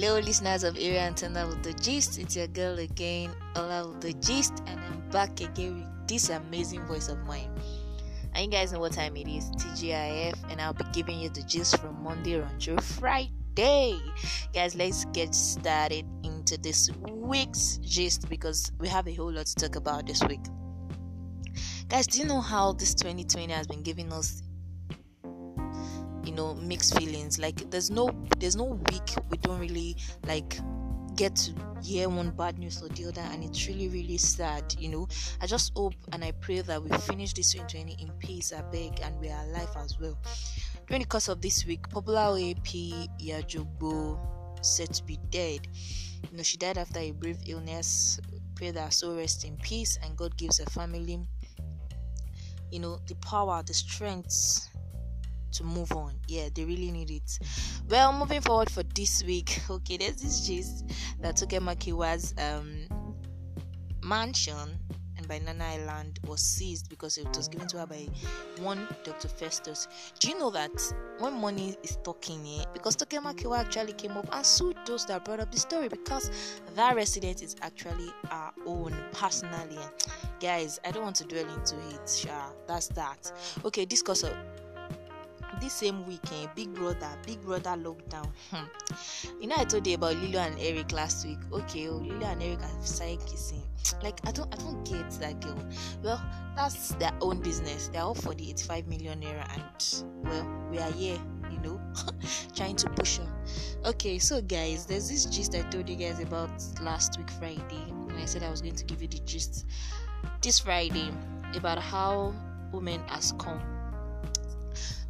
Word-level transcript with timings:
Hello, 0.00 0.20
listeners 0.20 0.62
of 0.62 0.76
Area 0.76 1.00
Antenna 1.00 1.48
with 1.48 1.60
the 1.64 1.72
Gist. 1.72 2.20
It's 2.20 2.36
your 2.36 2.46
girl 2.46 2.78
again, 2.78 3.32
Ola 3.56 3.88
with 3.88 4.00
the 4.00 4.12
Gist, 4.12 4.62
and 4.68 4.78
I'm 4.78 5.00
back 5.10 5.40
again 5.40 5.80
with 5.80 6.06
this 6.06 6.28
amazing 6.30 6.86
voice 6.86 7.08
of 7.08 7.18
mine. 7.26 7.50
And 8.32 8.44
you 8.44 8.48
guys 8.48 8.72
know 8.72 8.78
what 8.78 8.92
time 8.92 9.16
it 9.16 9.26
is 9.26 9.50
TGIF, 9.56 10.36
and 10.52 10.60
I'll 10.60 10.72
be 10.72 10.84
giving 10.92 11.18
you 11.18 11.30
the 11.30 11.42
gist 11.42 11.80
from 11.80 12.00
Monday 12.00 12.40
on 12.40 12.78
Friday. 12.78 13.98
Guys, 14.54 14.76
let's 14.76 15.04
get 15.06 15.34
started 15.34 16.06
into 16.22 16.56
this 16.58 16.88
week's 17.00 17.78
gist 17.78 18.28
because 18.28 18.70
we 18.78 18.86
have 18.86 19.08
a 19.08 19.14
whole 19.14 19.32
lot 19.32 19.46
to 19.46 19.54
talk 19.56 19.74
about 19.74 20.06
this 20.06 20.22
week. 20.28 20.44
Guys, 21.88 22.06
do 22.06 22.20
you 22.20 22.24
know 22.24 22.40
how 22.40 22.70
this 22.70 22.94
2020 22.94 23.52
has 23.52 23.66
been 23.66 23.82
giving 23.82 24.12
us 24.12 24.44
you 26.28 26.34
know 26.34 26.54
mixed 26.56 26.98
feelings. 26.98 27.38
Like 27.38 27.70
there's 27.70 27.90
no 27.90 28.10
there's 28.38 28.54
no 28.54 28.64
week 28.90 29.14
we 29.30 29.38
don't 29.38 29.58
really 29.58 29.96
like 30.26 30.58
get 31.16 31.34
to 31.34 31.52
hear 31.82 32.08
one 32.08 32.30
bad 32.30 32.58
news 32.58 32.80
or 32.82 32.88
the 32.90 33.06
other 33.06 33.22
and 33.32 33.42
it's 33.42 33.66
really 33.66 33.88
really 33.88 34.18
sad 34.18 34.62
you 34.78 34.90
know. 34.90 35.08
I 35.40 35.46
just 35.46 35.72
hope 35.74 35.94
and 36.12 36.22
i 36.22 36.32
pray 36.32 36.60
that 36.60 36.82
we 36.82 36.90
finish 36.98 37.32
this 37.32 37.52
2020 37.52 37.96
in 38.02 38.12
peace 38.18 38.52
i 38.52 38.60
beg 38.70 39.00
and 39.02 39.18
we 39.18 39.30
are 39.30 39.42
alive 39.44 39.70
as 39.76 39.98
well. 39.98 40.18
During 40.86 41.02
the 41.02 41.08
course 41.08 41.28
of 41.28 41.40
this 41.40 41.64
week 41.64 41.88
popular 41.88 42.20
ap 42.20 42.66
yajogbo 43.18 44.18
said 44.60 44.92
to 44.92 45.04
be 45.04 45.18
dead. 45.30 45.66
You 46.30 46.36
know 46.36 46.42
she 46.42 46.58
died 46.58 46.76
after 46.76 47.00
a 47.00 47.10
brief 47.12 47.38
illness. 47.46 48.20
Pray 48.54 48.70
that 48.72 48.84
her 48.84 48.90
soul 48.90 49.16
rest 49.16 49.44
in 49.44 49.56
peace 49.56 49.98
and 50.02 50.14
god 50.16 50.36
gives 50.36 50.58
her 50.58 50.66
family 50.66 51.20
you 52.70 52.80
know 52.80 52.98
the 53.06 53.14
power 53.16 53.62
the 53.66 53.72
strength 53.72 54.67
to 55.52 55.64
move 55.64 55.92
on. 55.92 56.14
Yeah, 56.26 56.48
they 56.54 56.64
really 56.64 56.90
need 56.90 57.10
it. 57.10 57.38
Well, 57.88 58.12
moving 58.12 58.40
forward 58.40 58.70
for 58.70 58.82
this 58.82 59.22
week, 59.24 59.60
okay, 59.70 59.96
there's 59.96 60.16
this 60.16 60.46
gist 60.46 60.84
that 61.20 61.36
Toke 61.36 61.60
Makinwa's 61.60 62.34
um 62.38 62.86
mansion 64.02 64.78
and 65.18 65.28
Banana 65.28 65.64
Island 65.64 66.20
was 66.26 66.40
seized 66.40 66.88
because 66.88 67.18
it 67.18 67.28
was 67.36 67.48
given 67.48 67.66
to 67.68 67.78
her 67.78 67.86
by 67.86 68.06
one 68.60 68.86
Dr. 69.04 69.28
Festus. 69.28 69.88
Do 70.18 70.28
you 70.30 70.38
know 70.38 70.50
that 70.50 70.70
when 71.18 71.34
money 71.34 71.76
is 71.82 71.98
talking 72.04 72.44
here, 72.44 72.64
because 72.72 72.96
Tokemakiwa 72.96 73.58
actually 73.58 73.92
came 73.92 74.12
up 74.12 74.28
and 74.32 74.46
sued 74.46 74.76
those 74.86 75.04
that 75.06 75.24
brought 75.24 75.40
up 75.40 75.50
the 75.50 75.58
story 75.58 75.88
because 75.88 76.30
that 76.74 76.94
resident 76.94 77.42
is 77.42 77.56
actually 77.60 78.08
our 78.30 78.52
own 78.64 78.94
personally. 79.12 79.78
Guys, 80.40 80.78
I 80.84 80.92
don't 80.92 81.02
want 81.02 81.16
to 81.16 81.24
dwell 81.24 81.48
into 81.52 81.76
it, 81.90 82.08
sure. 82.08 82.54
That's 82.66 82.88
that. 82.88 83.32
Okay, 83.64 83.84
discuss 83.84 84.22
of 84.22 84.34
this 85.60 85.72
same 85.74 86.06
weekend, 86.06 86.50
Big 86.54 86.72
Brother, 86.74 87.08
Big 87.26 87.40
Brother 87.42 87.70
lockdown. 87.70 88.28
Hmm. 88.50 88.64
You 89.40 89.48
know, 89.48 89.56
I 89.58 89.64
told 89.64 89.86
you 89.86 89.94
about 89.94 90.16
Lilo 90.16 90.40
and 90.40 90.58
Eric 90.58 90.92
last 90.92 91.26
week. 91.26 91.38
Okay, 91.52 91.88
oh, 91.88 91.96
Lilo 91.96 92.26
and 92.26 92.42
Eric 92.42 92.60
are 92.60 92.82
started 92.82 93.20
kissing. 93.26 93.62
Like 94.02 94.20
I 94.26 94.32
don't, 94.32 94.52
I 94.52 94.58
don't 94.58 94.84
get 94.84 95.10
that 95.20 95.40
girl. 95.40 95.58
Well, 96.02 96.22
that's 96.54 96.90
their 96.96 97.12
own 97.20 97.40
business. 97.40 97.88
They're 97.88 98.02
all 98.02 98.14
for 98.14 98.34
the 98.34 98.50
85 98.50 98.86
million 98.86 99.20
naira, 99.20 99.48
and 99.54 100.28
well, 100.28 100.46
we 100.70 100.78
are 100.78 100.90
here, 100.92 101.18
you 101.50 101.58
know, 101.60 101.80
trying 102.54 102.76
to 102.76 102.90
push 102.90 103.18
on. 103.18 103.32
Okay, 103.86 104.18
so 104.18 104.42
guys, 104.42 104.84
there's 104.86 105.08
this 105.08 105.24
gist 105.26 105.54
I 105.54 105.62
told 105.70 105.88
you 105.88 105.96
guys 105.96 106.20
about 106.20 106.50
last 106.82 107.18
week 107.18 107.30
Friday, 107.30 107.84
and 107.88 108.12
I 108.12 108.26
said 108.26 108.42
I 108.42 108.50
was 108.50 108.60
going 108.60 108.76
to 108.76 108.84
give 108.84 109.00
you 109.00 109.08
the 109.08 109.20
gist 109.20 109.64
this 110.42 110.58
Friday 110.58 111.10
about 111.54 111.78
how 111.78 112.34
women 112.72 113.00
has 113.08 113.32
come 113.38 113.60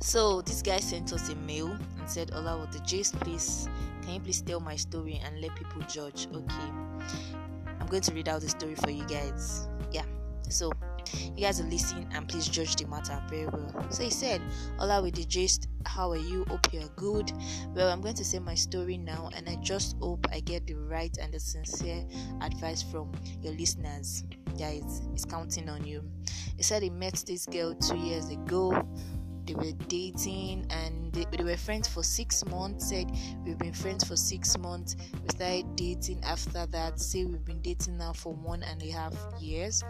so 0.00 0.42
this 0.42 0.62
guy 0.62 0.78
sent 0.78 1.12
us 1.12 1.28
a 1.28 1.34
mail 1.36 1.76
and 1.98 2.08
said, 2.08 2.30
Ola, 2.34 2.58
with 2.58 2.72
the 2.72 2.80
gist, 2.80 3.18
please, 3.20 3.68
can 4.02 4.14
you 4.14 4.20
please 4.20 4.40
tell 4.40 4.60
my 4.60 4.76
story 4.76 5.20
and 5.24 5.40
let 5.40 5.54
people 5.56 5.82
judge? 5.82 6.28
Okay. 6.32 6.72
I'm 7.80 7.86
going 7.88 8.02
to 8.02 8.14
read 8.14 8.28
out 8.28 8.40
the 8.40 8.48
story 8.48 8.74
for 8.74 8.90
you 8.90 9.06
guys. 9.06 9.68
Yeah. 9.92 10.04
So 10.48 10.72
you 11.34 11.42
guys 11.42 11.60
are 11.60 11.64
listening 11.64 12.08
and 12.12 12.28
please 12.28 12.48
judge 12.48 12.76
the 12.76 12.86
matter 12.86 13.20
very 13.28 13.46
well. 13.46 13.86
So 13.90 14.02
he 14.02 14.10
said, 14.10 14.40
Ola 14.78 15.02
with 15.02 15.14
the 15.14 15.24
gist, 15.24 15.68
how 15.84 16.10
are 16.10 16.16
you? 16.16 16.44
Hope 16.48 16.72
you're 16.72 16.88
good. 16.96 17.32
Well, 17.74 17.90
I'm 17.90 18.00
going 18.00 18.14
to 18.14 18.24
say 18.24 18.38
my 18.38 18.54
story 18.54 18.98
now 18.98 19.30
and 19.34 19.48
I 19.48 19.56
just 19.56 19.96
hope 19.98 20.26
I 20.32 20.40
get 20.40 20.66
the 20.66 20.74
right 20.74 21.16
and 21.20 21.32
the 21.32 21.40
sincere 21.40 22.04
advice 22.42 22.82
from 22.82 23.12
your 23.42 23.54
listeners. 23.54 24.24
Guys, 24.58 25.02
he's 25.12 25.24
counting 25.24 25.68
on 25.68 25.84
you. 25.84 26.02
He 26.56 26.62
said 26.62 26.82
he 26.82 26.90
met 26.90 27.22
this 27.26 27.46
girl 27.46 27.74
two 27.74 27.96
years 27.96 28.30
ago 28.30 28.86
they 29.48 29.54
were 29.54 29.72
dating 29.88 30.66
and 30.68 31.10
they, 31.14 31.24
they, 31.34 31.42
were 31.42 31.56
friends 31.56 31.88
for 31.88 32.02
six 32.02 32.44
months 32.46 32.90
said 32.90 33.10
we've 33.44 33.56
been 33.56 33.72
friends 33.72 34.04
for 34.04 34.14
six 34.14 34.58
months. 34.58 34.94
We 35.22 35.28
started 35.30 35.74
dating 35.74 36.22
after 36.22 36.66
that 36.66 37.00
say 37.00 37.24
we've 37.24 37.44
been 37.44 37.62
dating 37.62 37.96
now 37.96 38.12
for 38.12 38.34
one 38.34 38.62
and 38.62 38.82
a 38.82 38.90
half 38.90 39.14
years. 39.40 39.82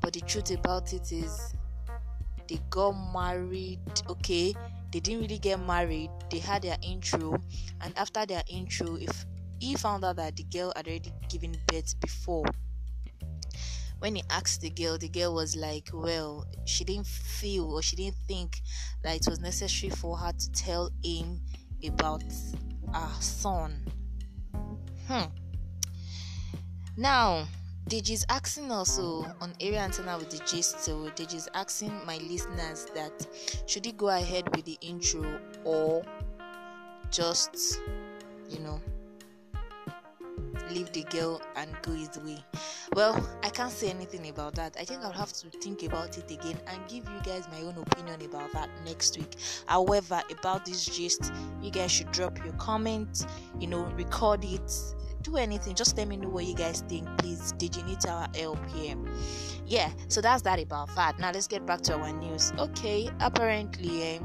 But 0.00 0.14
the 0.14 0.20
truth 0.22 0.50
about 0.50 0.94
it 0.94 1.12
is 1.12 1.52
they 2.48 2.58
got 2.70 2.92
married 3.12 3.80
okay? 4.08 4.54
They 4.90 5.00
didn't 5.00 5.20
really 5.20 5.38
get 5.38 5.60
married. 5.60 6.10
They 6.30 6.38
had 6.38 6.62
their 6.62 6.78
intro. 6.82 7.36
And 7.82 7.96
after 7.98 8.24
their 8.24 8.42
intro 8.48 8.96
if 8.96 9.26
he 9.60 9.74
found 9.74 10.02
out 10.02 10.16
that 10.16 10.36
the 10.36 10.44
girl 10.44 10.72
had 10.74 10.88
already 10.88 11.12
given 11.28 11.54
birth 11.66 11.94
before 12.00 12.44
when 13.98 14.14
he 14.14 14.22
asked 14.30 14.60
the 14.60 14.70
girl, 14.70 14.96
the 14.98 15.08
girl 15.08 15.34
was 15.34 15.56
like, 15.56 15.88
well, 15.92 16.46
she 16.64 16.84
didn't 16.84 17.06
feel 17.06 17.72
or 17.72 17.82
she 17.82 17.96
didn't 17.96 18.16
think 18.26 18.60
that 19.02 19.16
it 19.16 19.26
was 19.28 19.40
necessary 19.40 19.90
for 19.90 20.16
her 20.16 20.32
to 20.32 20.52
tell 20.52 20.90
him 21.02 21.40
about 21.86 22.22
her 22.92 23.20
son. 23.20 23.84
Hmm. 25.08 25.24
Now, 26.96 27.46
Deji's 27.88 28.26
asking 28.28 28.70
also 28.70 29.24
on 29.40 29.54
area 29.60 29.80
antenna 29.80 30.18
with 30.18 30.30
the 30.30 30.44
gist. 30.44 30.80
So 30.80 31.08
Deji's 31.16 31.48
asking 31.54 31.92
my 32.04 32.18
listeners 32.18 32.86
that 32.94 33.26
should 33.66 33.86
he 33.86 33.92
go 33.92 34.08
ahead 34.08 34.54
with 34.54 34.64
the 34.66 34.76
intro 34.82 35.40
or 35.64 36.02
just, 37.10 37.80
you 38.50 38.58
know, 38.60 38.80
leave 40.70 40.92
the 40.92 41.04
girl 41.04 41.40
and 41.56 41.70
go 41.82 41.92
his 41.92 42.18
way. 42.18 42.44
Well, 42.98 43.24
I 43.44 43.50
can't 43.50 43.70
say 43.70 43.90
anything 43.90 44.28
about 44.28 44.56
that. 44.56 44.76
I 44.76 44.84
think 44.84 45.04
I'll 45.04 45.12
have 45.12 45.32
to 45.34 45.48
think 45.60 45.84
about 45.84 46.18
it 46.18 46.28
again 46.32 46.58
and 46.66 46.80
give 46.88 47.04
you 47.08 47.20
guys 47.22 47.46
my 47.48 47.60
own 47.60 47.78
opinion 47.78 48.22
about 48.22 48.50
that 48.54 48.68
next 48.84 49.16
week. 49.16 49.36
However, 49.66 50.20
about 50.36 50.64
this 50.64 50.84
gist, 50.84 51.32
you 51.62 51.70
guys 51.70 51.92
should 51.92 52.10
drop 52.10 52.44
your 52.44 52.54
comment, 52.54 53.24
you 53.60 53.68
know, 53.68 53.84
record 53.96 54.44
it, 54.44 54.72
do 55.22 55.36
anything. 55.36 55.76
Just 55.76 55.96
let 55.96 56.08
me 56.08 56.16
know 56.16 56.28
what 56.28 56.44
you 56.44 56.56
guys 56.56 56.82
think, 56.88 57.06
please. 57.18 57.52
Did 57.52 57.76
you 57.76 57.84
need 57.84 58.04
our 58.04 58.26
help 58.34 58.58
here? 58.70 58.96
Yeah, 59.64 59.92
so 60.08 60.20
that's 60.20 60.42
that 60.42 60.58
about 60.58 60.92
that. 60.96 61.20
Now 61.20 61.30
let's 61.30 61.46
get 61.46 61.64
back 61.64 61.82
to 61.82 61.94
our 61.94 62.12
news. 62.12 62.52
Okay, 62.58 63.10
apparently, 63.20 64.02
eh, 64.02 64.18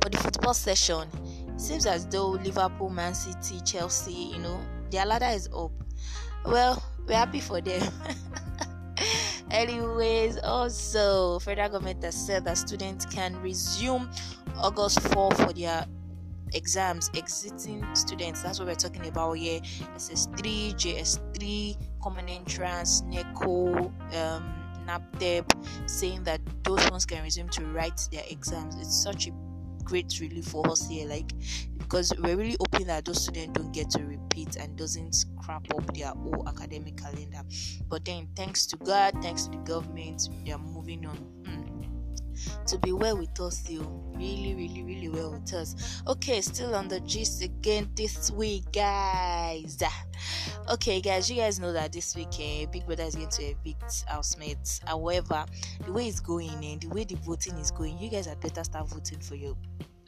for 0.00 0.10
the 0.10 0.18
football 0.18 0.54
session, 0.54 1.08
seems 1.58 1.86
as 1.86 2.06
though 2.06 2.28
Liverpool, 2.28 2.88
Man 2.88 3.14
City, 3.14 3.60
Chelsea, 3.64 4.12
you 4.12 4.38
know, 4.38 4.60
their 4.92 5.04
ladder 5.04 5.34
is 5.34 5.48
up. 5.52 5.72
Well, 6.46 6.80
we're 7.08 7.14
happy 7.14 7.40
for 7.40 7.60
them. 7.60 7.82
Anyways, 9.50 10.38
also, 10.38 11.38
federal 11.38 11.70
government 11.70 12.04
has 12.04 12.14
said 12.14 12.44
that 12.44 12.58
students 12.58 13.06
can 13.06 13.40
resume 13.40 14.10
August 14.58 15.00
4 15.00 15.30
for 15.32 15.52
their 15.54 15.86
exams. 16.52 17.10
Exiting 17.14 17.84
students, 17.94 18.42
that's 18.42 18.58
what 18.58 18.68
we're 18.68 18.74
talking 18.74 19.06
about 19.06 19.32
here. 19.32 19.60
SS3, 19.96 20.74
JS3, 20.74 21.76
Common 22.02 22.28
Entrance, 22.28 23.02
NECO, 23.02 23.90
um, 24.14 24.54
saying 25.86 26.22
that 26.24 26.40
those 26.64 26.90
ones 26.90 27.04
can 27.04 27.22
resume 27.22 27.48
to 27.50 27.64
write 27.66 28.08
their 28.12 28.24
exams. 28.30 28.76
It's 28.76 28.94
such 29.02 29.28
a 29.28 29.30
great 29.84 30.18
relief 30.20 30.46
for 30.46 30.68
us 30.70 30.86
here, 30.88 31.08
like 31.08 31.32
because 31.78 32.12
we're 32.22 32.36
really 32.36 32.56
hoping 32.60 32.86
that 32.86 33.06
those 33.06 33.22
students 33.22 33.58
don't 33.58 33.72
get 33.72 33.88
to 33.90 34.04
repeat 34.04 34.56
and 34.56 34.76
doesn't 34.76 35.24
crap 35.48 35.74
up 35.74 35.94
their 35.94 36.08
whole 36.08 36.46
academic 36.46 36.98
calendar. 36.98 37.40
But 37.88 38.04
then, 38.04 38.28
thanks 38.36 38.66
to 38.66 38.76
God, 38.76 39.14
thanks 39.22 39.44
to 39.44 39.50
the 39.52 39.56
government, 39.58 40.28
they 40.44 40.52
are 40.52 40.58
moving 40.58 41.06
on. 41.06 41.16
Mm. 41.42 42.66
To 42.66 42.78
be 42.78 42.92
well 42.92 43.16
with 43.16 43.40
us, 43.40 43.58
still 43.58 43.82
really, 44.14 44.54
really, 44.54 44.82
really 44.82 45.08
well 45.08 45.32
with 45.32 45.52
us. 45.54 46.02
Okay, 46.06 46.42
still 46.42 46.74
on 46.74 46.86
the 46.86 47.00
gist 47.00 47.42
again 47.42 47.90
this 47.96 48.30
week, 48.30 48.70
guys. 48.72 49.78
Okay, 50.68 51.00
guys, 51.00 51.30
you 51.30 51.36
guys 51.36 51.58
know 51.58 51.72
that 51.72 51.92
this 51.92 52.14
week 52.14 52.28
eh, 52.38 52.66
Big 52.70 52.84
Brother 52.84 53.04
is 53.04 53.16
going 53.16 53.30
to 53.30 53.42
evict 53.42 54.04
housemates. 54.06 54.80
However, 54.86 55.46
the 55.84 55.92
way 55.92 56.08
it's 56.08 56.20
going 56.20 56.50
and 56.62 56.84
eh, 56.84 56.88
the 56.88 56.88
way 56.88 57.04
the 57.04 57.16
voting 57.16 57.56
is 57.56 57.70
going, 57.70 57.98
you 57.98 58.10
guys 58.10 58.26
had 58.26 58.38
better 58.40 58.62
start 58.62 58.88
voting 58.88 59.20
for 59.20 59.34
your 59.34 59.56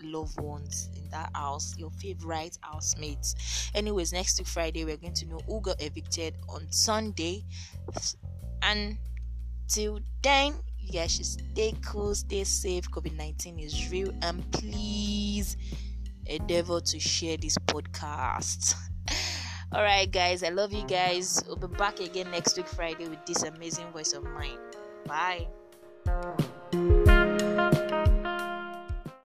loved 0.03 0.41
ones 0.41 0.89
in 0.97 1.09
that 1.11 1.31
house, 1.35 1.75
your 1.77 1.91
favorite 1.91 2.59
housemates. 2.61 3.71
Anyways, 3.75 4.13
next 4.13 4.39
week 4.39 4.49
Friday, 4.49 4.85
we're 4.85 4.97
going 4.97 5.15
to 5.15 5.27
know 5.27 5.41
who 5.47 5.61
got 5.61 5.81
evicted 5.83 6.37
on 6.49 6.67
Sunday. 6.71 7.45
And 8.63 8.99
till 9.69 10.01
then, 10.23 10.55
you 10.79 10.93
guys 10.93 11.15
should 11.15 11.27
stay 11.27 11.75
cool, 11.85 12.15
stay 12.15 12.45
safe. 12.45 12.91
COVID 12.91 13.17
19 13.17 13.59
is 13.59 13.91
real, 13.91 14.13
and 14.23 14.51
please 14.53 15.57
endeavor 16.27 16.81
to 16.81 17.01
share 17.01 17.37
this 17.37 17.57
podcast. 17.59 18.75
All 19.73 19.83
right, 19.83 20.11
guys, 20.11 20.43
I 20.43 20.49
love 20.49 20.73
you 20.73 20.85
guys. 20.87 21.43
We'll 21.47 21.57
be 21.57 21.69
back 21.69 22.01
again 22.01 22.31
next 22.31 22.57
week, 22.57 22.67
Friday, 22.67 23.09
with 23.09 23.25
this 23.25 23.45
amazing 23.45 23.93
voice 23.93 24.13
of 24.13 24.25
mine. 24.25 24.59
Bye. 25.07 25.47